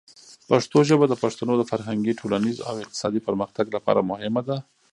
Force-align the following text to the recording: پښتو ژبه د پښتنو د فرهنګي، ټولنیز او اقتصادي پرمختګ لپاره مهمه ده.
پښتو 0.49 0.77
ژبه 0.89 1.05
د 1.09 1.13
پښتنو 1.23 1.53
د 1.57 1.63
فرهنګي، 1.71 2.13
ټولنیز 2.19 2.57
او 2.69 2.73
اقتصادي 2.83 3.19
پرمختګ 3.27 3.65
لپاره 3.75 4.07
مهمه 4.11 4.41
ده. 4.49 4.57